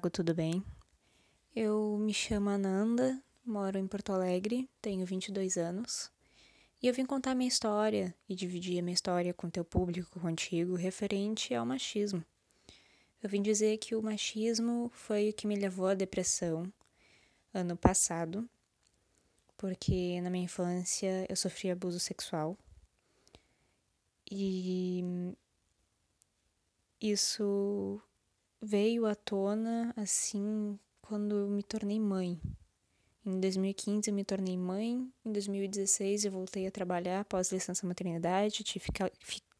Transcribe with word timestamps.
Tiago, 0.00 0.08
tudo 0.08 0.34
bem? 0.34 0.64
Eu 1.54 1.98
me 1.98 2.14
chamo 2.14 2.48
Ananda, 2.48 3.22
moro 3.44 3.76
em 3.76 3.86
Porto 3.86 4.12
Alegre, 4.12 4.66
tenho 4.80 5.04
22 5.04 5.58
anos. 5.58 6.10
E 6.82 6.86
eu 6.86 6.94
vim 6.94 7.04
contar 7.04 7.34
minha 7.34 7.48
história 7.48 8.14
e 8.26 8.34
dividir 8.34 8.78
a 8.78 8.82
minha 8.82 8.94
história 8.94 9.34
com 9.34 9.50
teu 9.50 9.62
público, 9.62 10.18
contigo, 10.18 10.74
referente 10.74 11.54
ao 11.54 11.66
machismo. 11.66 12.24
Eu 13.22 13.28
vim 13.28 13.42
dizer 13.42 13.76
que 13.76 13.94
o 13.94 14.02
machismo 14.02 14.90
foi 14.94 15.28
o 15.28 15.32
que 15.34 15.46
me 15.46 15.54
levou 15.54 15.88
à 15.88 15.94
depressão 15.94 16.72
ano 17.52 17.76
passado, 17.76 18.48
porque 19.58 20.18
na 20.22 20.30
minha 20.30 20.44
infância 20.44 21.26
eu 21.28 21.36
sofri 21.36 21.70
abuso 21.70 22.00
sexual. 22.00 22.56
E 24.30 25.04
isso 26.98 28.00
veio 28.60 29.06
à 29.06 29.14
tona 29.14 29.92
assim 29.96 30.78
quando 31.00 31.34
eu 31.34 31.48
me 31.48 31.62
tornei 31.62 31.98
mãe. 31.98 32.40
Em 33.24 33.38
2015 33.38 34.10
eu 34.10 34.14
me 34.14 34.24
tornei 34.24 34.56
mãe, 34.56 35.10
em 35.24 35.32
2016 35.32 36.24
eu 36.24 36.32
voltei 36.32 36.66
a 36.66 36.70
trabalhar 36.70 37.20
após 37.20 37.52
licença 37.52 37.86
maternidade, 37.86 38.64
tive 38.64 38.86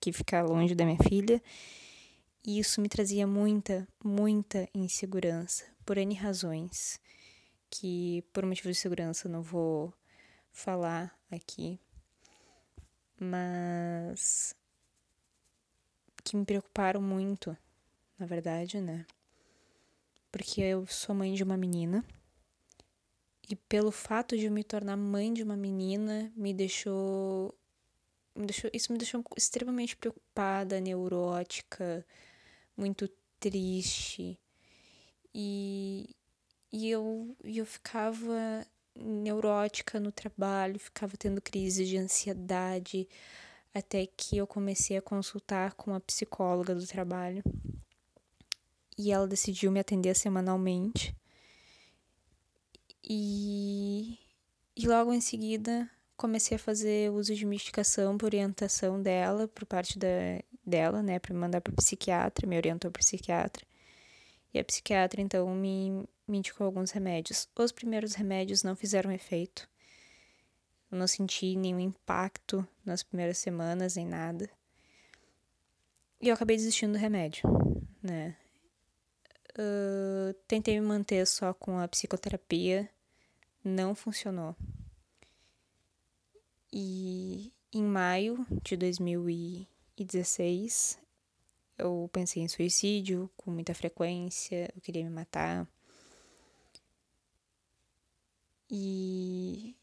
que 0.01 0.13
ficar 0.13 0.43
longe 0.43 0.75
da 0.75 0.85
minha 0.85 0.99
filha. 0.99 1.43
E 2.45 2.59
isso 2.59 2.81
me 2.81 2.89
trazia 2.89 3.27
muita, 3.27 3.87
muita 4.03 4.67
insegurança, 4.75 5.67
por 5.85 5.99
N 5.99 6.15
razões, 6.15 6.99
que 7.69 8.25
por 8.33 8.47
motivo 8.47 8.71
de 8.71 8.75
segurança 8.75 9.29
não 9.29 9.43
vou 9.43 9.93
falar 10.51 11.15
aqui, 11.31 11.79
mas 13.19 14.55
que 16.25 16.35
me 16.35 16.47
preocuparam 16.47 17.03
muito 17.03 17.55
na 18.21 18.27
verdade, 18.27 18.81
né? 18.81 19.07
Porque 20.31 20.61
eu 20.61 20.87
sou 20.87 21.15
mãe 21.15 21.33
de 21.33 21.43
uma 21.43 21.57
menina. 21.57 22.05
E 23.49 23.57
pelo 23.57 23.91
fato 23.91 24.37
de 24.37 24.45
eu 24.45 24.53
me 24.53 24.63
tornar 24.63 24.97
mãe 24.97 25.33
de 25.33 25.43
uma 25.43 25.57
menina, 25.57 26.31
me 26.37 26.53
deixou. 26.53 27.55
Me 28.37 28.47
deixou 28.47 28.71
isso 28.73 28.93
me 28.93 28.99
deixou 28.99 29.25
extremamente 29.37 29.97
preocupada, 29.97 30.79
neurótica, 30.79 32.07
muito 32.77 33.09
triste. 33.41 34.39
E, 35.35 36.15
e 36.73 36.89
eu, 36.91 37.37
eu 37.43 37.67
ficava 37.67 38.67
neurótica 38.95 39.99
no 39.99 40.13
trabalho, 40.13 40.79
ficava 40.79 41.17
tendo 41.17 41.41
crises 41.41 41.89
de 41.89 41.97
ansiedade, 41.97 43.09
até 43.75 44.07
que 44.07 44.37
eu 44.37 44.47
comecei 44.47 44.97
a 44.97 45.03
consultar 45.03 45.75
com 45.75 45.95
a 45.95 46.01
psicóloga 46.01 46.75
do 46.75 46.87
trabalho 46.87 47.43
e 49.01 49.11
ela 49.11 49.27
decidiu 49.27 49.73
me 49.73 49.81
atender 49.81 50.15
semanalmente. 50.15 51.17
E, 53.03 54.19
e 54.77 54.87
logo 54.87 55.13
em 55.13 55.23
seguida 55.23 55.91
comecei 56.17 56.57
a 56.57 56.61
fazer 56.61 57.11
uso 57.11 57.35
de 57.35 57.47
medicação 57.47 58.19
por 58.19 58.27
orientação 58.27 59.01
dela, 59.01 59.49
por 59.49 59.65
parte 59.65 59.99
da, 59.99 60.09
dela, 60.65 61.03
né, 61.03 61.19
para 61.19 61.33
me 61.33 61.41
mandar 61.41 61.63
para 61.63 61.73
psiquiatra, 61.73 62.47
me 62.47 62.59
orientou 62.59 62.91
para 62.91 63.01
psiquiatra. 63.01 63.67
E 64.53 64.59
a 64.59 64.65
psiquiatra 64.65 65.23
então 65.23 65.49
me, 65.55 66.05
me 66.29 66.39
indicou 66.39 66.67
alguns 66.67 66.91
remédios. 66.91 67.49
Os 67.59 67.73
primeiros 67.73 68.13
remédios 68.15 68.63
não 68.63 68.77
fizeram 68.77 69.11
efeito. 69.11 69.67
Eu 70.93 70.99
não 70.99 71.07
senti 71.07 71.57
nenhum 71.57 71.81
impacto 71.81 72.67
nas 72.85 73.03
primeiras 73.03 73.39
semanas, 73.39 73.97
nem 73.97 74.07
nada. 74.07 74.51
E 76.21 76.29
eu 76.29 76.35
acabei 76.35 76.57
desistindo 76.57 76.93
do 76.93 76.99
remédio, 76.99 77.45
né? 78.03 78.37
Tentei 80.47 80.79
me 80.81 80.87
manter 80.87 81.27
só 81.27 81.53
com 81.55 81.79
a 81.79 81.89
psicoterapia, 81.89 82.89
não 83.65 83.95
funcionou. 83.95 84.55
E 86.73 87.53
em 87.73 87.83
maio 87.83 88.47
de 88.63 88.77
2016, 88.77 90.99
eu 91.79 92.09
pensei 92.13 92.43
em 92.43 92.49
suicídio 92.49 93.31
com 93.37 93.51
muita 93.51 93.75
frequência, 93.75 94.71
eu 94.75 94.81
queria 94.81 95.05
me 95.05 95.11
matar. 95.11 95.67
E 98.71 99.75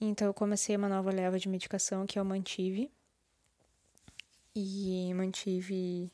então 0.00 0.26
eu 0.26 0.34
comecei 0.34 0.76
uma 0.76 0.88
nova 0.88 1.10
leva 1.10 1.38
de 1.38 1.48
medicação 1.48 2.06
que 2.06 2.18
eu 2.18 2.24
mantive. 2.24 2.90
E 4.54 5.12
mantive 5.14 6.10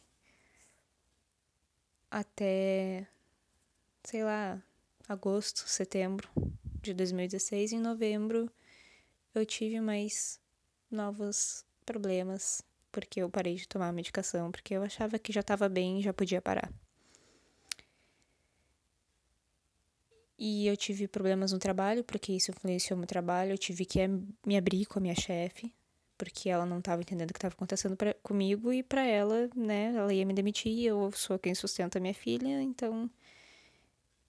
até, 2.15 3.09
sei 4.05 4.23
lá, 4.23 4.63
agosto, 5.09 5.69
setembro 5.69 6.29
de 6.81 6.95
2016. 6.95 7.73
Em 7.73 7.81
novembro 7.81 8.49
eu 9.35 9.45
tive 9.45 9.81
mais 9.81 10.41
novos 10.89 11.65
problemas 11.85 12.63
porque 12.93 13.21
eu 13.21 13.29
parei 13.29 13.57
de 13.57 13.67
tomar 13.67 13.89
a 13.89 13.93
medicação, 13.93 14.53
porque 14.53 14.75
eu 14.75 14.85
achava 14.85 15.19
que 15.19 15.33
já 15.33 15.41
estava 15.41 15.69
bem 15.69 15.99
e 15.99 16.03
já 16.03 16.13
podia 16.13 16.41
parar. 16.41 16.73
E 20.39 20.69
eu 20.69 20.77
tive 20.77 21.09
problemas 21.09 21.51
no 21.51 21.59
trabalho, 21.59 22.05
porque 22.05 22.33
isso 22.33 22.53
influenciou 22.53 22.97
meu 22.97 23.09
trabalho. 23.09 23.51
Eu 23.53 23.59
tive 23.59 23.85
que 23.85 23.99
me 24.47 24.57
abrir 24.57 24.87
com 24.87 25.01
a 25.01 25.03
minha 25.03 25.15
chefe, 25.17 25.75
porque 26.17 26.49
ela 26.49 26.65
não 26.67 26.79
estava 26.79 27.03
entendendo 27.03 27.31
o 27.31 27.33
que 27.33 27.39
estava 27.39 27.55
acontecendo 27.55 27.97
pra, 27.97 28.15
comigo 28.23 28.73
e 28.73 28.83
para 28.83 29.05
ela, 29.05 29.49
né, 29.55 29.95
ela 29.95 30.13
ia 30.13 30.25
me 30.25 30.33
demitir, 30.33 30.85
eu 30.85 31.11
sou 31.13 31.39
quem 31.39 31.55
sustenta 31.55 32.01
minha 32.01 32.15
filha, 32.15 32.63
então 32.63 33.11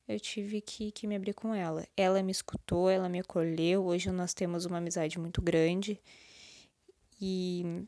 eu 0.08 0.20
tive 0.20 0.62
que, 0.62 0.92
que 0.92 1.08
me 1.08 1.16
abrir 1.16 1.34
com 1.34 1.54
ela. 1.54 1.88
Ela 1.98 2.22
me 2.22 2.32
escutou, 2.32 2.90
ela 2.90 3.10
me 3.10 3.20
acolheu, 3.20 3.86
hoje 3.86 4.12
nós 4.12 4.34
temos 4.34 4.66
uma 4.66 4.78
amizade 4.78 5.20
muito 5.20 5.42
grande 5.42 6.00
e 7.20 7.86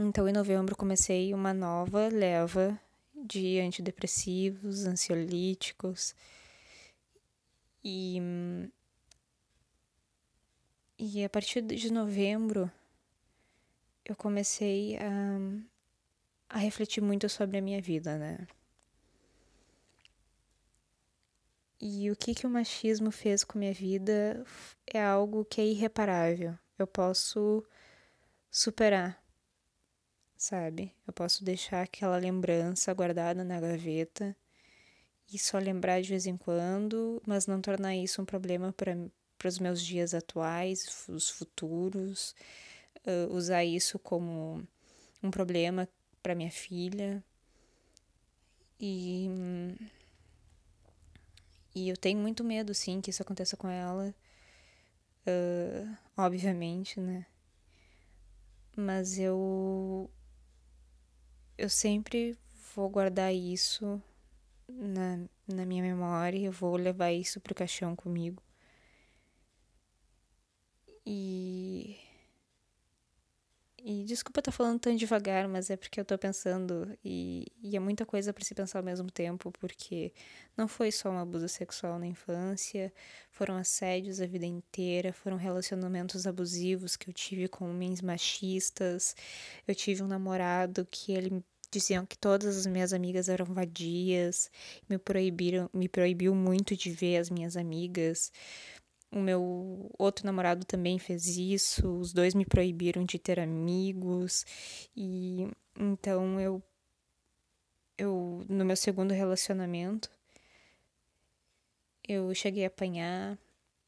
então 0.00 0.28
em 0.28 0.32
novembro 0.32 0.74
comecei 0.76 1.32
uma 1.32 1.54
nova 1.54 2.08
leva 2.08 2.78
de 3.14 3.60
antidepressivos, 3.60 4.84
ansiolíticos 4.86 6.14
e 7.84 8.18
e 11.04 11.22
a 11.22 11.28
partir 11.28 11.60
de 11.60 11.92
novembro, 11.92 12.70
eu 14.06 14.16
comecei 14.16 14.96
a, 14.96 15.38
a 16.48 16.58
refletir 16.58 17.02
muito 17.02 17.28
sobre 17.28 17.58
a 17.58 17.60
minha 17.60 17.80
vida, 17.82 18.16
né? 18.16 18.46
E 21.78 22.10
o 22.10 22.16
que, 22.16 22.34
que 22.34 22.46
o 22.46 22.50
machismo 22.50 23.10
fez 23.10 23.44
com 23.44 23.58
a 23.58 23.60
minha 23.60 23.74
vida 23.74 24.42
é 24.86 25.02
algo 25.04 25.44
que 25.44 25.60
é 25.60 25.66
irreparável. 25.66 26.58
Eu 26.78 26.86
posso 26.86 27.62
superar, 28.50 29.22
sabe? 30.38 30.94
Eu 31.06 31.12
posso 31.12 31.44
deixar 31.44 31.82
aquela 31.82 32.16
lembrança 32.16 32.94
guardada 32.94 33.44
na 33.44 33.60
gaveta 33.60 34.34
e 35.30 35.38
só 35.38 35.58
lembrar 35.58 36.00
de 36.00 36.08
vez 36.08 36.24
em 36.26 36.38
quando, 36.38 37.22
mas 37.26 37.46
não 37.46 37.60
tornar 37.60 37.94
isso 37.94 38.22
um 38.22 38.24
problema 38.24 38.72
para 39.38 39.48
os 39.48 39.58
meus 39.58 39.82
dias 39.82 40.14
atuais, 40.14 41.06
os 41.08 41.30
futuros, 41.30 42.34
uh, 43.06 43.32
usar 43.32 43.64
isso 43.64 43.98
como 43.98 44.66
um 45.22 45.30
problema 45.30 45.88
para 46.22 46.34
minha 46.34 46.50
filha. 46.50 47.22
E, 48.78 49.28
e 51.74 51.88
eu 51.88 51.96
tenho 51.96 52.18
muito 52.18 52.44
medo, 52.44 52.74
sim, 52.74 53.00
que 53.00 53.10
isso 53.10 53.22
aconteça 53.22 53.56
com 53.56 53.68
ela. 53.68 54.14
Uh, 55.26 55.96
obviamente, 56.16 57.00
né? 57.00 57.26
Mas 58.76 59.18
eu. 59.18 60.10
Eu 61.56 61.68
sempre 61.70 62.36
vou 62.74 62.90
guardar 62.90 63.32
isso 63.32 64.02
na, 64.68 65.20
na 65.46 65.64
minha 65.64 65.82
memória, 65.82 66.38
eu 66.38 66.52
vou 66.52 66.76
levar 66.76 67.12
isso 67.12 67.40
pro 67.40 67.54
caixão 67.54 67.94
comigo. 67.94 68.42
E. 71.06 71.96
E 73.86 74.02
desculpa 74.04 74.40
estar 74.40 74.50
tá 74.50 74.56
falando 74.56 74.80
tão 74.80 74.96
devagar, 74.96 75.46
mas 75.46 75.68
é 75.68 75.76
porque 75.76 76.00
eu 76.00 76.06
tô 76.06 76.16
pensando 76.16 76.96
e, 77.04 77.46
e 77.62 77.76
é 77.76 77.80
muita 77.80 78.06
coisa 78.06 78.32
para 78.32 78.42
se 78.42 78.54
pensar 78.54 78.78
ao 78.78 78.84
mesmo 78.84 79.10
tempo, 79.10 79.52
porque 79.60 80.10
não 80.56 80.66
foi 80.66 80.90
só 80.90 81.10
um 81.10 81.18
abuso 81.18 81.46
sexual 81.50 81.98
na 81.98 82.06
infância, 82.06 82.90
foram 83.30 83.56
assédios 83.56 84.22
a 84.22 84.26
vida 84.26 84.46
inteira, 84.46 85.12
foram 85.12 85.36
relacionamentos 85.36 86.26
abusivos 86.26 86.96
que 86.96 87.10
eu 87.10 87.12
tive 87.12 87.46
com 87.46 87.68
homens 87.68 88.00
machistas. 88.00 89.14
Eu 89.68 89.74
tive 89.74 90.02
um 90.02 90.06
namorado 90.08 90.88
que 90.90 91.12
ele 91.12 91.44
diziam 91.70 92.06
que 92.06 92.16
todas 92.16 92.56
as 92.56 92.66
minhas 92.66 92.92
amigas 92.92 93.28
eram 93.28 93.46
vadias, 93.46 94.50
me 94.88 94.96
proibiram, 94.96 95.68
me 95.74 95.88
proibiu 95.88 96.34
muito 96.34 96.76
de 96.76 96.90
ver 96.90 97.18
as 97.18 97.28
minhas 97.28 97.56
amigas. 97.56 98.32
O 99.14 99.20
meu 99.20 99.90
outro 99.96 100.26
namorado 100.26 100.66
também 100.66 100.98
fez 100.98 101.36
isso, 101.36 101.88
os 102.00 102.12
dois 102.12 102.34
me 102.34 102.44
proibiram 102.44 103.04
de 103.04 103.16
ter 103.16 103.38
amigos, 103.38 104.44
e 104.96 105.48
então 105.78 106.40
eu 106.40 106.60
eu 107.96 108.44
no 108.48 108.64
meu 108.64 108.76
segundo 108.76 109.12
relacionamento, 109.12 110.10
eu 112.08 112.34
cheguei 112.34 112.64
a 112.64 112.66
apanhar, 112.66 113.38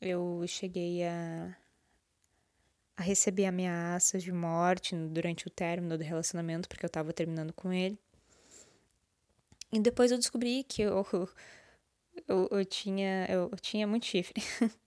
eu 0.00 0.44
cheguei 0.46 1.04
a, 1.04 1.56
a 2.96 3.02
receber 3.02 3.46
ameaças 3.46 4.22
de 4.22 4.32
morte 4.32 4.94
durante 4.94 5.46
o 5.46 5.50
término 5.50 5.98
do 5.98 6.04
relacionamento, 6.04 6.68
porque 6.68 6.86
eu 6.86 6.90
tava 6.90 7.12
terminando 7.12 7.52
com 7.52 7.72
ele. 7.72 7.98
E 9.72 9.80
depois 9.80 10.12
eu 10.12 10.18
descobri 10.18 10.64
que 10.64 10.82
eu, 10.82 11.04
eu, 12.28 12.48
eu 12.50 12.64
tinha, 12.64 13.26
eu, 13.28 13.48
eu 13.50 13.58
tinha 13.58 13.86
muito 13.86 14.06
chifre. 14.06 14.40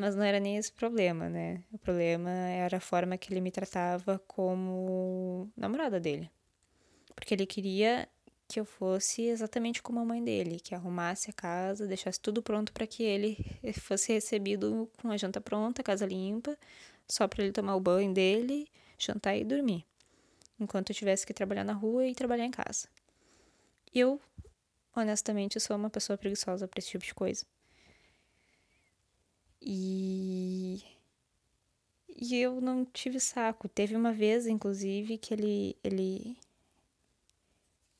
Mas 0.00 0.16
não 0.16 0.22
era 0.22 0.40
nem 0.40 0.56
esse 0.56 0.70
o 0.70 0.72
problema, 0.72 1.28
né? 1.28 1.62
O 1.70 1.76
problema 1.76 2.30
era 2.30 2.78
a 2.78 2.80
forma 2.80 3.18
que 3.18 3.30
ele 3.30 3.42
me 3.42 3.50
tratava 3.50 4.18
como 4.26 5.52
namorada 5.54 6.00
dele. 6.00 6.30
Porque 7.14 7.34
ele 7.34 7.44
queria 7.44 8.08
que 8.48 8.58
eu 8.58 8.64
fosse 8.64 9.24
exatamente 9.24 9.82
como 9.82 10.00
a 10.00 10.04
mãe 10.06 10.24
dele, 10.24 10.58
que 10.58 10.74
arrumasse 10.74 11.28
a 11.28 11.34
casa, 11.34 11.86
deixasse 11.86 12.18
tudo 12.18 12.42
pronto 12.42 12.72
para 12.72 12.86
que 12.86 13.02
ele 13.02 13.36
fosse 13.74 14.10
recebido 14.10 14.90
com 15.02 15.10
a 15.10 15.18
janta 15.18 15.38
pronta, 15.38 15.82
a 15.82 15.84
casa 15.84 16.06
limpa, 16.06 16.56
só 17.06 17.28
para 17.28 17.44
ele 17.44 17.52
tomar 17.52 17.76
o 17.76 17.80
banho 17.80 18.14
dele, 18.14 18.68
jantar 18.98 19.36
e 19.36 19.44
dormir. 19.44 19.84
Enquanto 20.58 20.90
eu 20.90 20.96
tivesse 20.96 21.26
que 21.26 21.34
trabalhar 21.34 21.64
na 21.64 21.74
rua 21.74 22.06
e 22.06 22.14
trabalhar 22.14 22.46
em 22.46 22.50
casa. 22.50 22.88
Eu, 23.94 24.18
honestamente, 24.96 25.60
sou 25.60 25.76
uma 25.76 25.90
pessoa 25.90 26.16
preguiçosa 26.16 26.66
para 26.66 26.78
esse 26.78 26.88
tipo 26.88 27.04
de 27.04 27.12
coisa. 27.12 27.44
E 29.62 30.82
e 32.08 32.36
eu 32.36 32.60
não 32.60 32.84
tive 32.84 33.18
saco. 33.20 33.68
Teve 33.68 33.96
uma 33.96 34.12
vez, 34.12 34.46
inclusive, 34.46 35.18
que 35.18 35.32
ele 35.34 35.76
ele 35.82 36.36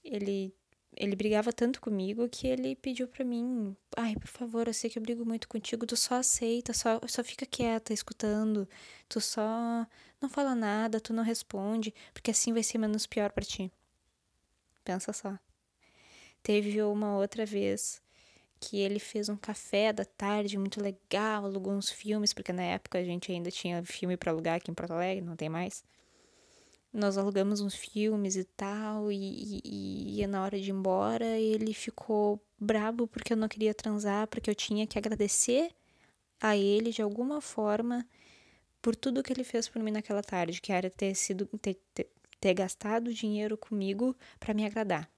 ele 0.04 0.54
ele 0.96 1.16
brigava 1.16 1.52
tanto 1.52 1.80
comigo 1.80 2.28
que 2.28 2.46
ele 2.48 2.74
pediu 2.76 3.06
para 3.08 3.24
mim, 3.24 3.76
ai, 3.96 4.14
por 4.16 4.26
favor, 4.26 4.66
eu 4.66 4.74
sei 4.74 4.90
que 4.90 4.98
eu 4.98 5.02
brigo 5.02 5.24
muito 5.24 5.48
contigo, 5.48 5.86
tu 5.86 5.96
só 5.96 6.16
aceita, 6.16 6.72
só 6.72 7.00
só 7.06 7.22
fica 7.24 7.46
quieta 7.46 7.92
escutando, 7.92 8.68
tu 9.08 9.20
só 9.20 9.86
não 10.20 10.28
fala 10.28 10.54
nada, 10.54 11.00
tu 11.00 11.12
não 11.12 11.22
responde, 11.22 11.94
porque 12.12 12.30
assim 12.30 12.52
vai 12.52 12.62
ser 12.62 12.78
menos 12.78 13.06
pior 13.06 13.30
para 13.32 13.44
ti. 13.44 13.70
Pensa 14.84 15.12
só. 15.12 15.38
Teve 16.42 16.82
uma 16.82 17.16
outra 17.16 17.44
vez 17.46 18.02
que 18.60 18.78
ele 18.78 18.98
fez 18.98 19.28
um 19.28 19.36
café 19.36 19.92
da 19.92 20.04
tarde 20.04 20.58
muito 20.58 20.82
legal, 20.82 21.44
alugou 21.44 21.72
uns 21.72 21.90
filmes, 21.90 22.32
porque 22.32 22.52
na 22.52 22.62
época 22.62 22.98
a 22.98 23.04
gente 23.04 23.32
ainda 23.32 23.50
tinha 23.50 23.82
filme 23.84 24.16
para 24.16 24.30
alugar 24.30 24.56
aqui 24.56 24.70
em 24.70 24.74
Porto 24.74 24.92
Alegre, 24.92 25.24
não 25.24 25.36
tem 25.36 25.48
mais 25.48 25.82
nós 26.92 27.16
alugamos 27.16 27.60
uns 27.60 27.74
filmes 27.74 28.36
e 28.36 28.44
tal, 28.44 29.12
e, 29.12 29.60
e, 29.64 30.20
e 30.22 30.26
na 30.26 30.42
hora 30.42 30.58
de 30.58 30.70
ir 30.70 30.72
embora 30.72 31.24
ele 31.38 31.72
ficou 31.72 32.40
brabo 32.58 33.06
porque 33.06 33.32
eu 33.32 33.36
não 33.36 33.48
queria 33.48 33.72
transar, 33.72 34.26
porque 34.26 34.50
eu 34.50 34.54
tinha 34.54 34.86
que 34.86 34.98
agradecer 34.98 35.70
a 36.40 36.56
ele 36.56 36.90
de 36.90 37.02
alguma 37.02 37.40
forma 37.40 38.06
por 38.82 38.96
tudo 38.96 39.22
que 39.22 39.32
ele 39.32 39.44
fez 39.44 39.68
por 39.68 39.82
mim 39.82 39.92
naquela 39.92 40.22
tarde, 40.22 40.60
que 40.60 40.72
era 40.72 40.90
ter 40.90 41.14
sido 41.14 41.46
ter, 41.58 41.78
ter, 41.94 42.08
ter 42.40 42.54
gastado 42.54 43.14
dinheiro 43.14 43.56
comigo 43.56 44.16
para 44.38 44.54
me 44.54 44.64
agradar. 44.66 45.08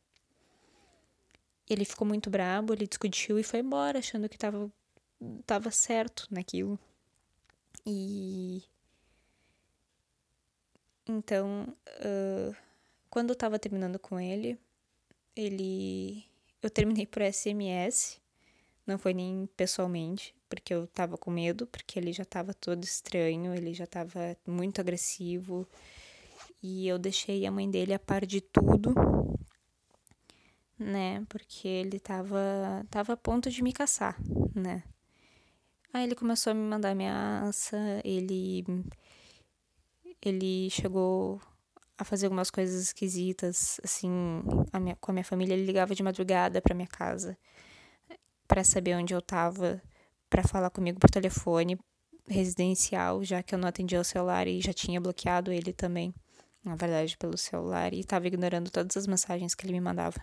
Ele 1.72 1.84
ficou 1.84 2.06
muito 2.06 2.28
brabo, 2.28 2.72
ele 2.72 2.86
discutiu 2.86 3.38
e 3.38 3.42
foi 3.42 3.60
embora, 3.60 3.98
achando 3.98 4.28
que 4.28 4.36
tava, 4.36 4.70
tava 5.46 5.70
certo 5.70 6.26
naquilo. 6.30 6.78
E 7.86 8.62
então, 11.06 11.74
uh, 11.98 12.56
quando 13.10 13.30
eu 13.30 13.36
tava 13.36 13.58
terminando 13.58 13.98
com 13.98 14.18
ele, 14.18 14.58
ele. 15.34 16.24
Eu 16.62 16.70
terminei 16.70 17.06
por 17.06 17.22
SMS, 17.22 18.20
não 18.86 18.98
foi 18.98 19.12
nem 19.12 19.48
pessoalmente, 19.56 20.34
porque 20.48 20.72
eu 20.72 20.86
tava 20.86 21.18
com 21.18 21.30
medo, 21.30 21.66
porque 21.66 21.98
ele 21.98 22.12
já 22.12 22.24
tava 22.24 22.54
todo 22.54 22.84
estranho, 22.84 23.52
ele 23.54 23.74
já 23.74 23.86
tava 23.86 24.36
muito 24.46 24.80
agressivo. 24.80 25.66
E 26.62 26.86
eu 26.86 26.98
deixei 26.98 27.44
a 27.44 27.50
mãe 27.50 27.68
dele 27.68 27.92
a 27.92 27.98
par 27.98 28.24
de 28.24 28.40
tudo, 28.40 28.94
né? 30.82 31.24
Porque 31.28 31.66
ele 31.68 31.98
tava, 32.00 32.84
tava 32.90 33.14
a 33.14 33.16
ponto 33.16 33.50
de 33.50 33.62
me 33.62 33.72
caçar, 33.72 34.16
né? 34.54 34.82
Aí 35.92 36.04
ele 36.04 36.14
começou 36.14 36.50
a 36.50 36.54
me 36.54 36.62
mandar 36.62 36.90
ameaça, 36.90 37.76
ele 38.04 38.64
ele 40.22 40.70
chegou 40.70 41.40
a 41.98 42.04
fazer 42.04 42.26
algumas 42.26 42.50
coisas 42.50 42.80
esquisitas, 42.82 43.80
assim, 43.82 44.10
minha, 44.80 44.96
com 44.96 45.10
a 45.10 45.14
minha 45.14 45.24
família. 45.24 45.54
Ele 45.54 45.66
ligava 45.66 45.94
de 45.94 46.02
madrugada 46.02 46.62
para 46.62 46.74
minha 46.74 46.86
casa 46.86 47.36
para 48.46 48.64
saber 48.64 48.96
onde 48.96 49.14
eu 49.14 49.22
tava, 49.22 49.82
para 50.28 50.42
falar 50.42 50.70
comigo 50.70 50.98
por 51.00 51.10
telefone 51.10 51.78
residencial, 52.28 53.24
já 53.24 53.42
que 53.42 53.54
eu 53.54 53.58
não 53.58 53.68
atendia 53.68 54.00
o 54.00 54.04
celular 54.04 54.46
e 54.46 54.60
já 54.60 54.72
tinha 54.72 55.00
bloqueado 55.00 55.50
ele 55.50 55.72
também, 55.72 56.14
na 56.64 56.76
verdade, 56.76 57.16
pelo 57.16 57.36
celular 57.36 57.92
e 57.92 58.00
estava 58.00 58.26
ignorando 58.26 58.70
todas 58.70 58.96
as 58.96 59.06
mensagens 59.06 59.54
que 59.54 59.66
ele 59.66 59.72
me 59.72 59.80
mandava. 59.80 60.22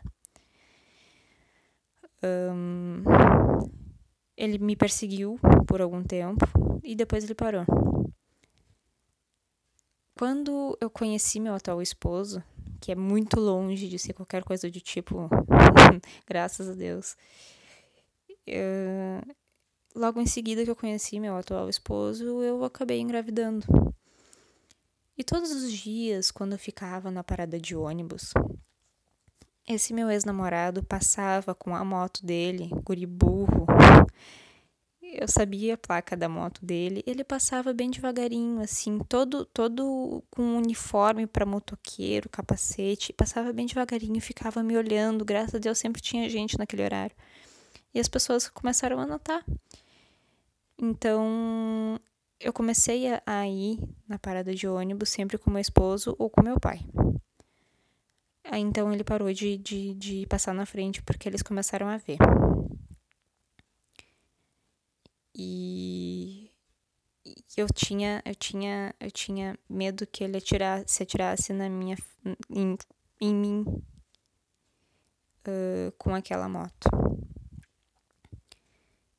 Um, 2.24 3.04
ele 4.36 4.58
me 4.58 4.76
perseguiu 4.76 5.40
por 5.68 5.82
algum 5.82 6.04
tempo 6.04 6.46
e 6.84 6.96
depois 6.96 7.24
ele 7.24 7.36
parou. 7.36 7.66
Quando 10.18 10.78
eu 10.82 10.90
conheci 10.90 11.40
meu 11.40 11.54
atual 11.54 11.82
esposo, 11.82 12.44
que 12.82 12.92
é 12.92 12.96
muito 12.96 13.40
longe 13.40 13.88
de 13.88 13.98
ser 13.98 14.14
qualquer 14.14 14.44
coisa 14.44 14.70
do 14.70 14.80
tipo, 14.80 15.30
graças 16.28 16.70
a 16.70 16.74
Deus, 16.74 17.16
eu, 18.46 19.22
logo 19.96 20.20
em 20.20 20.26
seguida 20.26 20.64
que 20.64 20.70
eu 20.70 20.76
conheci 20.76 21.20
meu 21.20 21.36
atual 21.36 21.70
esposo, 21.70 22.42
eu 22.42 22.64
acabei 22.64 23.00
engravidando. 23.00 23.66
E 25.18 25.24
todos 25.24 25.52
os 25.52 25.72
dias, 25.72 26.32
quando 26.32 26.54
eu 26.54 26.60
ficava 26.60 27.12
na 27.12 27.24
parada 27.24 27.60
de 27.60 27.76
ônibus, 27.76 28.34
esse 29.70 29.94
meu 29.94 30.10
ex-namorado 30.10 30.84
passava 30.84 31.54
com 31.54 31.76
a 31.76 31.86
moto 31.86 32.26
dele, 32.26 32.72
guri 32.84 33.06
burro, 33.06 33.68
eu 35.02 35.28
sabia 35.28 35.76
a 35.76 35.78
placa 35.78 36.18
da 36.18 36.28
moto 36.28 36.66
dele, 36.66 37.04
ele 37.06 37.24
passava 37.24 37.72
bem 37.72 37.92
devagarinho, 37.92 38.62
assim, 38.62 38.98
todo 39.08 39.46
todo 39.46 40.24
com 40.32 40.42
um 40.42 40.58
uniforme 40.58 41.28
para 41.28 41.46
motoqueiro, 41.46 42.28
capacete, 42.30 43.14
passava 43.14 43.54
bem 43.54 43.68
devagarinho, 43.68 44.20
ficava 44.20 44.64
me 44.64 44.76
olhando, 44.76 45.24
graças 45.24 45.56
a 45.56 45.60
Deus 45.60 45.78
sempre 45.78 46.02
tinha 46.02 46.28
gente 46.30 46.58
naquele 46.58 46.84
horário. 46.84 47.16
E 47.94 48.00
as 48.00 48.08
pessoas 48.08 48.48
começaram 48.50 49.00
a 49.00 49.06
notar. 49.06 49.44
Então, 50.78 52.00
eu 52.40 52.54
comecei 52.54 53.06
a 53.26 53.48
ir 53.48 53.80
na 54.08 54.18
parada 54.18 54.54
de 54.54 54.68
ônibus 54.68 55.10
sempre 55.10 55.38
com 55.38 55.52
meu 55.52 55.60
esposo 55.60 56.16
ou 56.18 56.30
com 56.30 56.42
meu 56.42 56.60
pai. 56.60 56.80
Aí, 58.52 58.62
então 58.62 58.92
ele 58.92 59.04
parou 59.04 59.32
de, 59.32 59.58
de, 59.58 59.94
de 59.94 60.26
passar 60.26 60.54
na 60.56 60.66
frente 60.66 61.04
porque 61.04 61.30
eles 61.30 61.44
começaram 61.44 61.88
a 61.88 61.98
ver. 61.98 62.18
E, 65.36 66.52
eu 67.56 67.68
tinha 67.74 68.22
eu 68.26 68.36
tinha 68.36 68.94
eu 69.00 69.12
tinha 69.12 69.58
medo 69.70 70.06
que 70.08 70.24
ele 70.24 70.38
atirasse, 70.38 70.86
se 70.88 71.04
atirasse 71.04 71.54
na 71.54 71.70
minha 71.70 71.96
em, 72.50 72.76
em 73.22 73.36
mim 73.36 73.64
uh, 75.48 75.92
com 75.98 76.16
aquela 76.16 76.50
moto. 76.50 76.90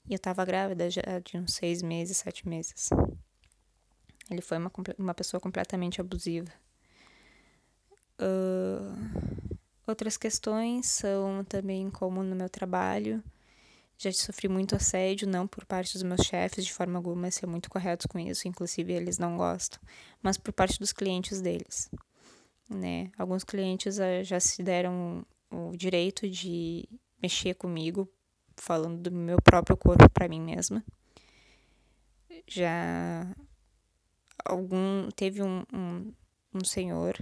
E 0.08 0.12
eu 0.12 0.18
tava 0.18 0.44
grávida 0.44 0.90
já 0.90 1.02
de 1.24 1.38
uns 1.38 1.54
seis 1.54 1.82
meses, 1.82 2.16
sete 2.16 2.48
meses. 2.48 2.90
Ele 4.28 4.40
foi 4.40 4.58
uma, 4.58 4.72
uma 4.98 5.14
pessoa 5.14 5.40
completamente 5.40 6.00
abusiva. 6.00 6.50
Uh, 8.20 9.58
outras 9.86 10.16
questões 10.16 10.86
são 10.86 11.42
também 11.44 11.90
como 11.90 12.22
no 12.22 12.36
meu 12.36 12.50
trabalho 12.50 13.22
já 14.02 14.10
sofri 14.12 14.48
muito 14.48 14.74
assédio, 14.74 15.28
não 15.28 15.46
por 15.46 15.66
parte 15.66 15.92
dos 15.92 16.02
meus 16.02 16.22
chefes, 16.22 16.64
de 16.64 16.72
forma 16.72 16.98
alguma, 16.98 17.30
ser 17.30 17.46
muito 17.46 17.68
corretos 17.68 18.06
com 18.06 18.18
isso, 18.18 18.48
inclusive 18.48 18.90
eles 18.94 19.18
não 19.18 19.36
gostam, 19.36 19.78
mas 20.22 20.38
por 20.38 20.54
parte 20.54 20.78
dos 20.78 20.90
clientes 20.90 21.42
deles. 21.42 21.90
Né? 22.66 23.12
Alguns 23.18 23.44
clientes 23.44 23.98
uh, 23.98 24.24
já 24.24 24.40
se 24.40 24.62
deram 24.62 25.22
o 25.50 25.76
direito 25.76 26.26
de 26.30 26.88
mexer 27.22 27.52
comigo, 27.54 28.08
falando 28.56 29.02
do 29.02 29.12
meu 29.12 29.36
próprio 29.42 29.76
corpo 29.76 30.08
para 30.08 30.28
mim 30.28 30.40
mesma. 30.40 30.82
Já 32.46 33.26
algum 34.42 35.10
teve 35.10 35.42
um, 35.42 35.62
um, 35.74 36.12
um, 36.54 36.64
senhor 36.64 37.18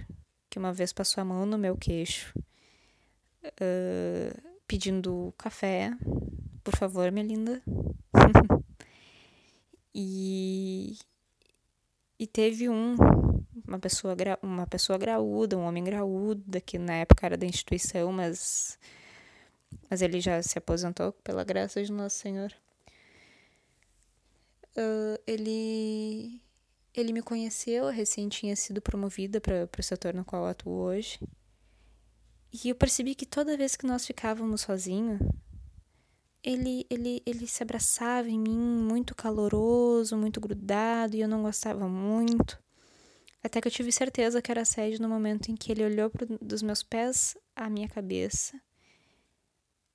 que 0.49 0.59
uma 0.59 0.73
vez 0.73 0.91
passou 0.91 1.21
a 1.21 1.25
mão 1.25 1.45
no 1.45 1.57
meu 1.57 1.77
queixo, 1.77 2.33
uh, 3.45 4.41
pedindo 4.67 5.33
café 5.37 5.91
por 6.69 6.77
favor, 6.77 7.11
minha 7.11 7.25
linda. 7.25 7.61
e, 9.93 10.97
e 12.19 12.27
teve 12.27 12.69
um, 12.69 12.95
uma 13.67 13.79
pessoa, 13.79 14.15
uma 14.41 14.67
pessoa 14.67 14.97
graúda, 14.97 15.57
um 15.57 15.65
homem 15.65 15.83
graúdo, 15.83 16.61
que 16.61 16.77
na 16.77 16.93
época 16.93 17.25
era 17.25 17.37
da 17.37 17.45
instituição, 17.45 18.11
mas, 18.11 18.77
mas 19.89 20.01
ele 20.01 20.21
já 20.21 20.41
se 20.43 20.57
aposentou, 20.57 21.11
pela 21.23 21.43
graça 21.43 21.83
de 21.83 21.91
Nosso 21.91 22.17
Senhor. 22.17 22.53
Uh, 24.77 25.19
ele, 25.25 26.39
ele 26.93 27.13
me 27.13 27.21
conheceu, 27.21 27.87
recém 27.89 28.27
tinha 28.29 28.55
sido 28.55 28.81
promovida 28.81 29.39
para 29.39 29.69
o 29.77 29.83
setor 29.83 30.13
no 30.13 30.25
qual 30.25 30.45
atuo 30.45 30.73
hoje. 30.73 31.19
E 32.51 32.69
eu 32.69 32.75
percebi 32.75 33.13
que 33.13 33.25
toda 33.25 33.57
vez 33.57 33.75
que 33.75 33.85
nós 33.85 34.05
ficávamos 34.05 34.61
sozinhos, 34.61 35.19
ele, 36.43 36.85
ele, 36.89 37.21
ele 37.25 37.45
se 37.45 37.61
abraçava 37.61 38.29
em 38.29 38.39
mim, 38.39 38.57
muito 38.57 39.13
caloroso, 39.13 40.17
muito 40.17 40.39
grudado, 40.39 41.15
e 41.15 41.21
eu 41.21 41.27
não 41.27 41.43
gostava 41.43 41.87
muito. 41.87 42.57
Até 43.43 43.61
que 43.61 43.67
eu 43.67 43.71
tive 43.71 43.91
certeza 43.91 44.41
que 44.41 44.51
era 44.51 44.61
assédio 44.61 45.01
no 45.01 45.07
momento 45.07 45.49
em 45.49 45.55
que 45.55 45.71
ele 45.71 45.85
olhou 45.85 46.09
pro, 46.09 46.25
dos 46.41 46.61
meus 46.61 46.81
pés 46.81 47.37
à 47.55 47.69
minha 47.69 47.87
cabeça, 47.87 48.59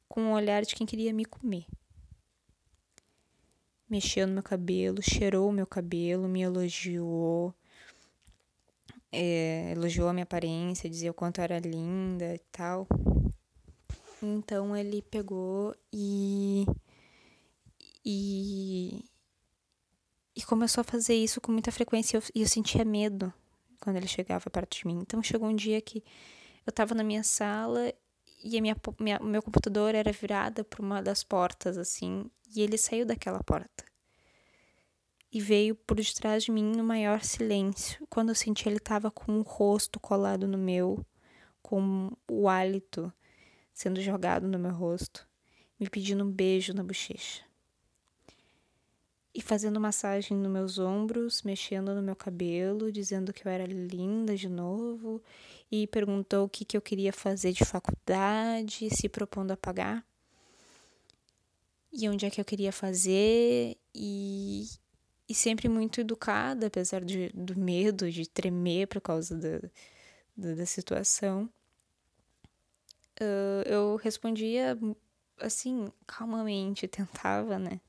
com 0.08 0.22
um 0.22 0.32
olhar 0.32 0.62
de 0.64 0.74
quem 0.74 0.86
queria 0.86 1.12
me 1.12 1.24
comer. 1.24 1.66
Mexeu 3.94 4.26
no 4.26 4.32
meu 4.32 4.42
cabelo, 4.42 5.00
cheirou 5.00 5.48
o 5.48 5.52
meu 5.52 5.68
cabelo, 5.68 6.26
me 6.26 6.42
elogiou, 6.42 7.54
é, 9.12 9.70
elogiou 9.70 10.08
a 10.08 10.12
minha 10.12 10.24
aparência, 10.24 10.90
dizia 10.90 11.12
o 11.12 11.14
quanto 11.14 11.38
eu 11.38 11.44
era 11.44 11.60
linda 11.60 12.34
e 12.34 12.40
tal. 12.50 12.88
Então 14.20 14.76
ele 14.76 15.00
pegou 15.00 15.76
e. 15.92 16.66
E. 18.04 19.04
E 20.34 20.42
começou 20.42 20.80
a 20.80 20.84
fazer 20.84 21.14
isso 21.14 21.40
com 21.40 21.52
muita 21.52 21.70
frequência 21.70 22.16
e 22.16 22.18
eu, 22.18 22.42
eu 22.42 22.48
sentia 22.48 22.84
medo 22.84 23.32
quando 23.78 23.94
ele 23.94 24.08
chegava 24.08 24.50
perto 24.50 24.76
de 24.76 24.88
mim. 24.88 24.98
Então 25.02 25.22
chegou 25.22 25.48
um 25.48 25.54
dia 25.54 25.80
que 25.80 25.98
eu 26.66 26.70
estava 26.70 26.96
na 26.96 27.04
minha 27.04 27.22
sala 27.22 27.94
e 28.42 28.58
a 28.58 28.60
minha, 28.60 28.76
minha, 28.98 29.18
o 29.20 29.24
meu 29.24 29.40
computador 29.40 29.94
era 29.94 30.10
virado 30.10 30.64
para 30.64 30.82
uma 30.82 31.00
das 31.00 31.22
portas, 31.22 31.78
assim, 31.78 32.28
e 32.54 32.61
ele 32.61 32.78
saiu 32.78 33.04
daquela 33.04 33.42
porta. 33.42 33.84
E 35.32 35.40
veio 35.40 35.75
por 35.75 35.96
detrás 35.96 36.44
de 36.44 36.52
mim 36.52 36.73
no 36.76 36.84
maior 36.84 37.23
silêncio. 37.25 38.06
Quando 38.08 38.28
eu 38.28 38.34
senti 38.34 38.68
ele 38.68 38.76
estava 38.76 39.11
com 39.11 39.38
o 39.38 39.42
rosto 39.42 39.99
colado 39.99 40.46
no 40.46 40.56
meu, 40.56 41.04
com 41.61 42.12
o 42.30 42.49
hálito 42.49 43.12
sendo 43.73 44.00
jogado 44.00 44.46
no 44.46 44.58
meu 44.58 44.70
rosto, 44.70 45.26
me 45.78 45.90
pedindo 45.90 46.25
um 46.25 46.30
beijo 46.30 46.73
na 46.73 46.84
bochecha. 46.84 47.42
E 49.34 49.42
fazendo 49.42 49.80
massagem 49.80 50.37
nos 50.37 50.50
meus 50.50 50.78
ombros, 50.78 51.42
mexendo 51.42 51.92
no 51.92 52.00
meu 52.00 52.14
cabelo, 52.14 52.92
dizendo 52.92 53.32
que 53.32 53.44
eu 53.44 53.50
era 53.50 53.66
linda 53.66 54.37
de 54.37 54.49
novo, 54.49 55.20
e 55.68 55.88
perguntou 55.88 56.44
o 56.44 56.49
que, 56.49 56.64
que 56.64 56.76
eu 56.76 56.80
queria 56.80 57.12
fazer 57.12 57.50
de 57.50 57.64
faculdade, 57.64 58.88
se 58.94 59.08
propondo 59.08 59.50
a 59.50 59.56
pagar, 59.56 60.06
e 61.94 62.08
onde 62.08 62.26
é 62.26 62.30
que 62.30 62.40
eu 62.40 62.44
queria 62.44 62.72
fazer, 62.72 63.76
e, 63.94 64.66
e 65.28 65.34
sempre 65.34 65.68
muito 65.68 66.00
educada, 66.00 66.66
apesar 66.66 67.04
de, 67.04 67.30
do 67.34 67.58
medo, 67.58 68.10
de 68.10 68.28
tremer 68.28 68.88
por 68.88 69.00
causa 69.00 69.36
da, 69.36 69.60
da, 70.36 70.54
da 70.54 70.66
situação 70.66 71.48
uh, 73.20 73.62
eu 73.66 73.96
respondia 73.96 74.78
assim, 75.38 75.92
calmamente, 76.06 76.86
tentava, 76.88 77.58
né? 77.58 77.80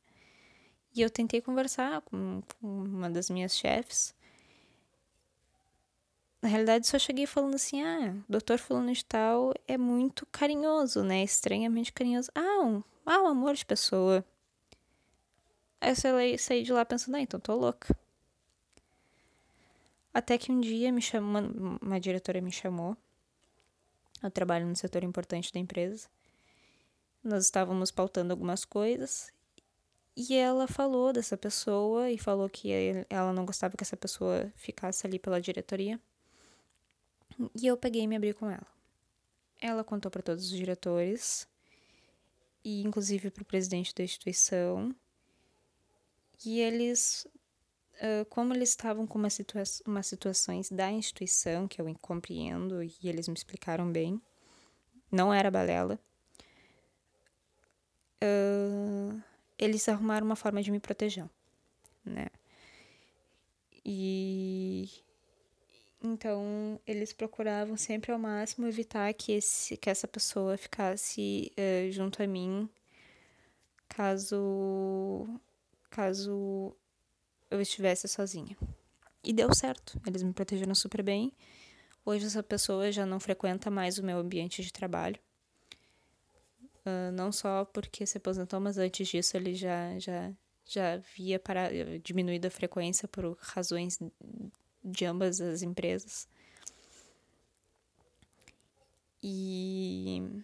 E 0.94 1.02
eu 1.02 1.10
tentei 1.10 1.42
conversar 1.42 2.02
com, 2.02 2.42
com 2.60 2.68
uma 2.68 3.10
das 3.10 3.30
minhas 3.30 3.56
chefes. 3.56 4.16
Na 6.46 6.52
realidade, 6.52 6.86
só 6.86 7.00
cheguei 7.00 7.26
falando 7.26 7.56
assim: 7.56 7.82
ah, 7.82 8.16
doutor 8.30 8.60
fulano 8.60 8.94
de 8.94 9.04
tal 9.04 9.52
é 9.68 9.80
muito 9.80 10.28
carinhoso, 10.28 11.04
né? 11.04 11.24
Estranhamente 11.24 11.92
carinhoso. 11.92 12.30
Ah, 12.36 12.62
um, 12.62 12.84
ah, 13.04 13.24
um 13.24 13.28
amor 13.30 13.56
de 13.56 13.66
pessoa. 13.66 14.24
Aí 15.82 15.90
eu 15.90 16.38
saí 16.38 16.62
de 16.62 16.72
lá 16.72 16.86
pensando: 16.86 17.16
ah, 17.16 17.20
então 17.20 17.40
tô 17.40 17.56
louca. 17.56 17.98
Até 20.14 20.38
que 20.38 20.52
um 20.52 20.62
dia 20.62 20.92
me 20.92 21.02
chamou, 21.02 21.42
uma, 21.42 21.80
uma 21.82 22.00
diretora 22.00 22.40
me 22.40 22.52
chamou 22.52 22.96
eu 24.22 24.30
trabalho 24.30 24.68
no 24.68 24.76
setor 24.76 25.04
importante 25.04 25.52
da 25.52 25.60
empresa. 25.60 26.08
Nós 27.24 27.46
estávamos 27.46 27.90
pautando 27.90 28.32
algumas 28.32 28.64
coisas 28.64 29.34
e 30.16 30.36
ela 30.36 30.68
falou 30.68 31.12
dessa 31.12 31.36
pessoa 31.36 32.12
e 32.12 32.20
falou 32.20 32.48
que 32.48 32.72
ela 33.10 33.34
não 33.34 33.48
gostava 33.48 33.76
que 33.76 33.84
essa 33.84 33.98
pessoa 33.98 34.54
ficasse 34.56 35.08
ali 35.08 35.18
pela 35.18 35.42
diretoria. 35.42 36.00
E 37.54 37.68
eu 37.68 37.78
peguei 37.78 38.04
e 38.04 38.08
me 38.08 38.16
abri 38.16 38.34
com 38.34 38.50
ela. 38.50 38.68
Ela 39.60 39.84
contou 39.84 40.12
para 40.12 40.22
todos 40.22 40.46
os 40.46 40.52
diretores 40.52 41.48
e 42.64 42.82
inclusive 42.84 43.30
para 43.30 43.44
o 43.44 43.46
presidente 43.46 43.94
da 43.94 44.04
instituição. 44.04 44.96
E 46.46 46.60
eles 46.60 47.28
uh, 47.96 48.26
como 48.30 48.54
eles 48.54 48.70
estavam 48.70 49.06
com 49.08 49.18
uma 49.18 49.30
situa 49.30 49.64
umas 49.86 50.08
situações 50.08 50.70
da 50.70 50.92
instituição, 50.92 51.68
que 51.68 51.82
eu 51.82 51.96
compreendo 52.02 52.84
e 52.84 52.96
eles 53.04 53.28
me 53.28 53.34
explicaram 53.34 53.92
bem, 53.92 54.22
não 55.12 55.34
era 55.34 55.52
balela, 55.52 56.00
uh, 58.24 59.22
eles 59.58 59.88
arrumaram 59.88 60.26
uma 60.26 60.36
forma 60.36 60.62
de 60.62 60.72
me 60.72 60.80
proteger, 60.80 61.30
né? 62.04 62.28
E 63.86 64.90
então 66.06 66.80
eles 66.86 67.12
procuravam 67.14 67.76
sempre 67.76 68.12
ao 68.12 68.20
máximo 68.20 68.68
evitar 68.68 69.14
que, 69.14 69.32
esse, 69.32 69.76
que 69.78 69.90
essa 69.90 70.08
pessoa 70.08 70.58
ficasse 70.58 71.52
uh, 71.58 71.92
junto 71.92 72.22
a 72.22 72.28
mim 72.28 72.70
caso 73.88 75.28
caso 75.90 76.76
eu 77.50 77.62
estivesse 77.62 78.08
sozinha. 78.08 78.58
E 79.24 79.34
deu 79.34 79.54
certo, 79.54 80.00
eles 80.06 80.22
me 80.22 80.34
protegeram 80.34 80.76
super 80.76 81.02
bem. 81.02 81.32
Hoje 82.06 82.26
essa 82.26 82.44
pessoa 82.44 82.92
já 82.92 83.06
não 83.06 83.20
frequenta 83.20 83.72
mais 83.72 83.98
o 83.98 84.04
meu 84.04 84.20
ambiente 84.20 84.62
de 84.62 84.72
trabalho. 84.72 85.20
Uh, 86.86 87.12
não 87.14 87.32
só 87.32 87.66
porque 87.66 88.06
se 88.06 88.18
aposentou, 88.18 88.60
mas 88.60 88.78
antes 88.78 89.08
disso 89.08 89.36
ele 89.36 89.56
já, 89.56 89.98
já, 89.98 90.32
já 90.66 90.94
havia 90.94 91.40
para, 91.40 91.70
diminuído 92.04 92.46
a 92.48 92.52
frequência 92.52 93.08
por 93.08 93.36
razões 93.40 94.00
de 94.86 95.06
ambas 95.06 95.42
as 95.42 95.62
empresas. 95.62 96.28
E 99.22 100.44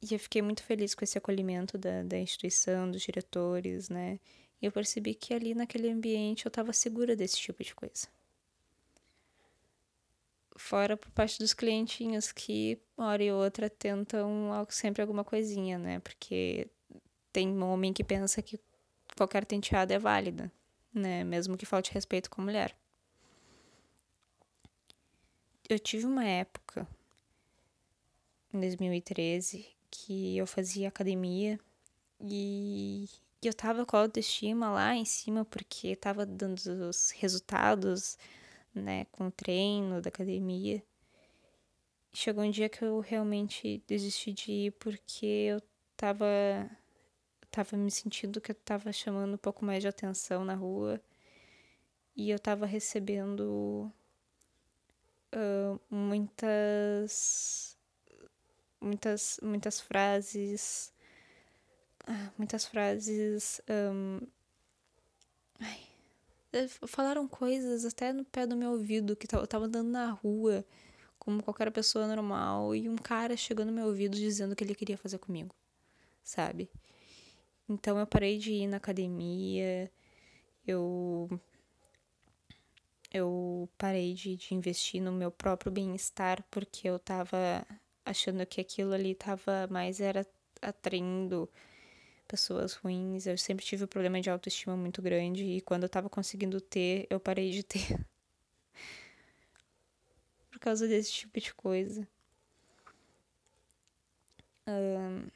E 0.00 0.14
eu 0.14 0.18
fiquei 0.18 0.40
muito 0.40 0.62
feliz 0.62 0.94
com 0.94 1.04
esse 1.04 1.18
acolhimento 1.18 1.76
da, 1.76 2.02
da 2.02 2.18
instituição, 2.18 2.90
dos 2.90 3.02
diretores, 3.02 3.88
né? 3.88 4.20
E 4.62 4.66
eu 4.66 4.72
percebi 4.72 5.14
que 5.14 5.34
ali 5.34 5.54
naquele 5.54 5.90
ambiente 5.90 6.46
eu 6.46 6.48
estava 6.48 6.72
segura 6.72 7.16
desse 7.16 7.36
tipo 7.36 7.62
de 7.64 7.74
coisa. 7.74 8.06
Fora 10.56 10.96
por 10.96 11.10
parte 11.10 11.38
dos 11.38 11.52
clientinhos 11.52 12.32
que, 12.32 12.80
uma 12.96 13.08
hora 13.08 13.22
e 13.22 13.30
outra, 13.30 13.68
tentam 13.68 14.50
sempre 14.70 15.02
alguma 15.02 15.24
coisinha, 15.24 15.78
né? 15.78 16.00
Porque 16.00 16.68
tem 17.32 17.48
um 17.48 17.64
homem 17.64 17.92
que 17.92 18.02
pensa 18.04 18.40
que 18.40 18.58
qualquer 19.16 19.44
tenteada 19.44 19.94
é 19.94 19.98
válida, 19.98 20.50
né? 20.92 21.24
Mesmo 21.24 21.56
que 21.56 21.66
falte 21.66 21.92
respeito 21.92 22.30
com 22.30 22.40
a 22.40 22.44
mulher. 22.44 22.76
Eu 25.68 25.78
tive 25.78 26.06
uma 26.06 26.24
época, 26.24 26.88
em 28.52 28.60
2013, 28.60 29.66
que 29.90 30.36
eu 30.36 30.46
fazia 30.46 30.88
academia 30.88 31.60
e 32.20 33.08
eu 33.42 33.54
tava 33.54 33.86
com 33.86 33.96
a 33.96 34.00
autoestima 34.00 34.70
lá 34.70 34.94
em 34.94 35.04
cima 35.04 35.44
porque 35.44 35.94
tava 35.94 36.26
dando 36.26 36.58
os 36.88 37.10
resultados, 37.10 38.18
né, 38.74 39.04
com 39.12 39.26
o 39.28 39.30
treino 39.30 40.00
da 40.00 40.08
academia. 40.08 40.82
Chegou 42.12 42.42
um 42.42 42.50
dia 42.50 42.68
que 42.68 42.82
eu 42.82 43.00
realmente 43.00 43.82
desisti 43.86 44.32
de 44.32 44.50
ir 44.50 44.72
porque 44.72 45.26
eu 45.26 45.62
tava 45.96 46.26
tava 47.64 47.76
me 47.76 47.90
sentindo 47.90 48.40
que 48.40 48.52
eu 48.52 48.54
tava 48.54 48.92
chamando 48.92 49.34
um 49.34 49.38
pouco 49.38 49.64
mais 49.64 49.82
de 49.82 49.88
atenção 49.88 50.44
na 50.44 50.54
rua 50.54 51.00
e 52.14 52.30
eu 52.30 52.38
tava 52.38 52.66
recebendo 52.66 53.92
uh, 55.34 55.80
muitas 55.90 57.76
muitas, 58.80 59.40
muitas 59.42 59.80
frases. 59.80 60.92
Ah, 62.06 62.30
muitas 62.38 62.64
frases. 62.64 63.60
Um, 63.68 64.20
ai, 65.60 65.80
eh, 66.52 66.68
falaram 66.86 67.26
coisas 67.26 67.84
até 67.84 68.12
no 68.12 68.24
pé 68.24 68.46
do 68.46 68.56
meu 68.56 68.70
ouvido, 68.72 69.16
que 69.16 69.26
eu 69.34 69.46
tava 69.46 69.66
andando 69.66 69.90
na 69.90 70.10
rua, 70.12 70.64
como 71.18 71.42
qualquer 71.42 71.70
pessoa 71.72 72.06
normal, 72.06 72.74
e 72.74 72.88
um 72.88 72.96
cara 72.96 73.36
chegou 73.36 73.64
no 73.64 73.72
meu 73.72 73.86
ouvido 73.86 74.16
dizendo 74.16 74.54
que 74.56 74.64
ele 74.64 74.74
queria 74.74 74.96
fazer 74.96 75.18
comigo, 75.18 75.54
sabe? 76.22 76.70
Então 77.68 77.98
eu 77.98 78.06
parei 78.06 78.38
de 78.38 78.52
ir 78.52 78.66
na 78.66 78.78
academia, 78.78 79.90
eu 80.66 81.28
eu 83.12 83.68
parei 83.78 84.14
de, 84.14 84.36
de 84.36 84.54
investir 84.54 85.00
no 85.00 85.12
meu 85.12 85.30
próprio 85.30 85.72
bem-estar 85.72 86.42
porque 86.50 86.88
eu 86.88 86.98
tava 86.98 87.66
achando 88.04 88.44
que 88.46 88.60
aquilo 88.60 88.92
ali 88.92 89.14
tava 89.14 89.66
mais 89.70 90.00
era 90.00 90.26
atraindo 90.62 91.48
pessoas 92.28 92.74
ruins. 92.74 93.26
Eu 93.26 93.38
sempre 93.38 93.64
tive 93.64 93.84
um 93.84 93.88
problema 93.88 94.20
de 94.20 94.30
autoestima 94.30 94.76
muito 94.76 95.02
grande 95.02 95.44
e 95.44 95.60
quando 95.62 95.84
eu 95.84 95.88
tava 95.88 96.10
conseguindo 96.10 96.60
ter, 96.60 97.06
eu 97.10 97.20
parei 97.20 97.50
de 97.50 97.62
ter. 97.64 98.06
Por 100.50 100.58
causa 100.58 100.86
desse 100.88 101.12
tipo 101.12 101.40
de 101.40 101.54
coisa. 101.54 102.06
Um, 104.66 105.26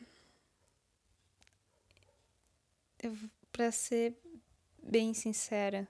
eu, 3.02 3.16
pra 3.50 3.70
ser 3.72 4.16
bem 4.82 5.12
sincera, 5.12 5.88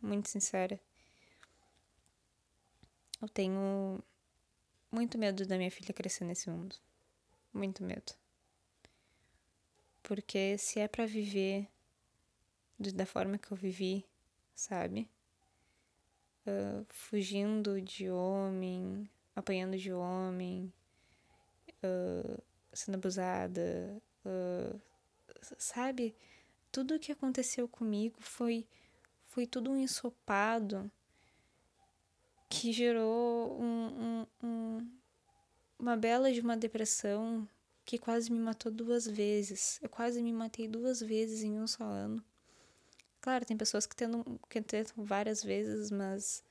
muito 0.00 0.28
sincera, 0.28 0.80
eu 3.22 3.28
tenho 3.28 4.02
muito 4.90 5.18
medo 5.18 5.46
da 5.46 5.56
minha 5.56 5.70
filha 5.70 5.94
crescer 5.94 6.24
nesse 6.24 6.50
mundo. 6.50 6.76
Muito 7.52 7.82
medo. 7.82 8.12
Porque 10.02 10.56
se 10.58 10.80
é 10.80 10.88
para 10.88 11.06
viver 11.06 11.68
da 12.94 13.04
forma 13.04 13.38
que 13.38 13.50
eu 13.50 13.56
vivi, 13.56 14.06
sabe? 14.54 15.08
Uh, 16.46 16.86
fugindo 16.88 17.80
de 17.82 18.08
homem, 18.08 19.10
apanhando 19.34 19.76
de 19.76 19.92
homem, 19.92 20.72
uh, 21.82 22.42
sendo 22.72 22.94
abusada, 22.94 24.00
uh, 24.24 24.80
sabe? 25.58 26.16
Tudo 26.70 26.94
o 26.94 26.98
que 26.98 27.12
aconteceu 27.12 27.66
comigo 27.66 28.16
foi, 28.20 28.66
foi 29.26 29.46
tudo 29.46 29.70
um 29.70 29.76
ensopado 29.76 30.90
que 32.48 32.72
gerou 32.72 33.60
um, 33.60 34.26
um, 34.42 34.46
um, 34.46 34.90
uma 35.78 35.96
bela 35.96 36.32
de 36.32 36.40
uma 36.40 36.56
depressão 36.56 37.48
que 37.84 37.98
quase 37.98 38.30
me 38.30 38.38
matou 38.38 38.70
duas 38.70 39.06
vezes. 39.06 39.78
Eu 39.82 39.88
quase 39.88 40.22
me 40.22 40.32
matei 40.32 40.68
duas 40.68 41.00
vezes 41.00 41.42
em 41.42 41.58
um 41.58 41.66
só 41.66 41.84
ano. 41.84 42.22
Claro, 43.20 43.44
tem 43.44 43.56
pessoas 43.56 43.86
que 43.86 43.96
tentam, 43.96 44.22
que 44.48 44.60
tentam 44.60 45.04
várias 45.04 45.42
vezes, 45.42 45.90
mas 45.90 46.42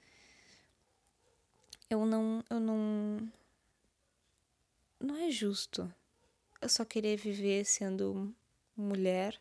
eu 1.89 2.05
não, 2.05 2.43
eu 2.49 2.59
não, 2.59 3.31
não 4.99 5.15
é 5.15 5.31
justo. 5.31 5.91
Eu 6.61 6.69
só 6.69 6.83
querer 6.83 7.17
viver 7.17 7.65
sendo 7.65 8.33
mulher, 8.75 9.39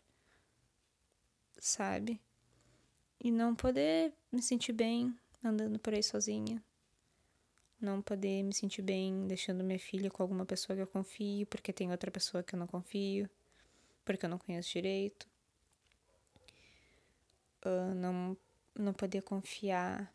sabe? 1.58 2.20
E 3.22 3.30
não 3.30 3.54
poder 3.54 4.12
me 4.30 4.42
sentir 4.42 4.72
bem 4.72 5.16
andando 5.42 5.78
por 5.78 5.94
aí 5.94 6.02
sozinha. 6.02 6.62
Não 7.80 8.00
poder 8.00 8.42
me 8.42 8.54
sentir 8.54 8.82
bem 8.82 9.26
deixando 9.26 9.62
minha 9.62 9.78
filha 9.78 10.10
com 10.10 10.22
alguma 10.22 10.46
pessoa 10.46 10.76
que 10.76 10.82
eu 10.82 10.86
confio, 10.86 11.46
porque 11.46 11.72
tem 11.72 11.90
outra 11.90 12.10
pessoa 12.10 12.42
que 12.42 12.54
eu 12.54 12.58
não 12.58 12.66
confio, 12.66 13.28
porque 14.04 14.24
eu 14.24 14.30
não 14.30 14.38
conheço 14.38 14.70
direito. 14.70 15.28
Uh, 17.64 17.94
não, 17.94 18.36
não 18.74 18.92
poder 18.92 19.22
confiar 19.22 20.12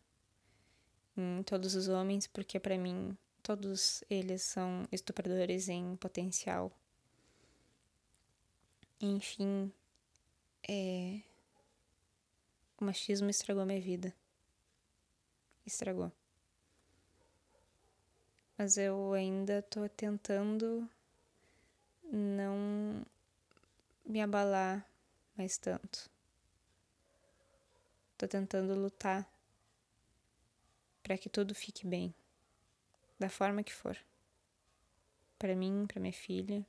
em 1.16 1.44
todos 1.44 1.76
os 1.76 1.88
homens, 1.88 2.26
porque 2.28 2.60
para 2.60 2.78
mim 2.78 3.16
todos 3.44 4.04
eles 4.10 4.42
são 4.44 4.88
estupradores 4.92 5.68
em 5.68 5.96
potencial. 5.98 6.72
Enfim, 9.00 9.72
é... 10.68 11.22
o 12.82 12.86
machismo 12.86 13.30
estragou 13.30 13.66
minha 13.66 13.80
vida 13.80 14.14
estragou. 15.66 16.12
Mas 18.58 18.78
eu 18.78 19.14
ainda 19.14 19.62
tô 19.64 19.88
tentando 19.90 20.88
não 22.04 23.06
me 24.06 24.22
abalar 24.22 24.86
mais 25.36 25.58
tanto. 25.58 26.10
Tô 28.18 28.28
tentando 28.28 28.76
lutar 28.76 29.28
para 31.02 31.18
que 31.18 31.30
tudo 31.30 31.56
fique 31.56 31.88
bem, 31.88 32.14
da 33.18 33.30
forma 33.30 33.64
que 33.64 33.74
for. 33.74 33.98
Para 35.40 35.56
mim, 35.56 35.86
para 35.88 36.00
minha 36.00 36.14
filha. 36.14 36.64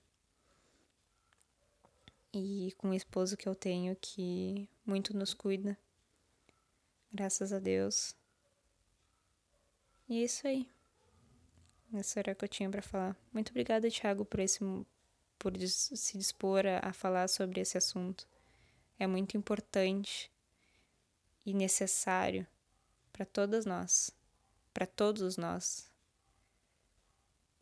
E 2.32 2.72
com 2.78 2.88
o 2.88 2.94
esposo 2.94 3.36
que 3.36 3.46
eu 3.46 3.54
tenho 3.54 3.94
que 3.96 4.66
muito 4.86 5.14
nos 5.14 5.34
cuida. 5.34 5.76
Graças 7.12 7.52
a 7.52 7.58
Deus. 7.58 8.14
E 10.08 10.20
é 10.20 10.24
isso 10.24 10.46
aí. 10.46 10.68
Essa 11.94 12.20
era 12.20 12.32
o 12.32 12.34
que 12.34 12.44
eu 12.44 12.48
tinha 12.48 12.70
para 12.70 12.80
falar. 12.80 13.16
Muito 13.32 13.50
obrigada, 13.50 13.90
Thiago, 13.90 14.24
por 14.24 14.40
esse 14.40 14.60
por 15.38 15.56
se 15.58 16.16
dispor 16.16 16.64
a, 16.66 16.88
a 16.88 16.92
falar 16.92 17.28
sobre 17.28 17.60
esse 17.60 17.76
assunto. 17.76 18.26
É 18.98 19.06
muito 19.06 19.36
importante 19.36 20.30
e 21.44 21.52
necessário 21.52 22.46
para 23.12 23.26
todas 23.26 23.66
nós, 23.66 24.10
para 24.72 24.86
todos 24.86 25.36
nós. 25.36 25.90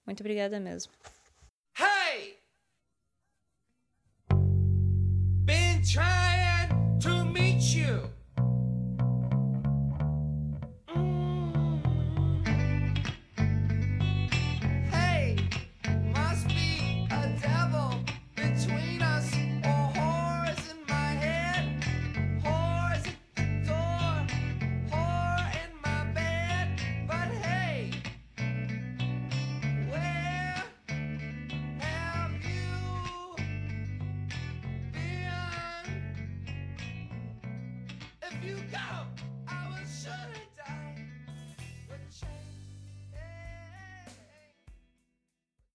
Muito 0.04 0.20
obrigada 0.20 0.60
mesmo. 0.60 0.92
Hey! 1.78 2.38
Been 5.44 5.82
trying 5.82 6.29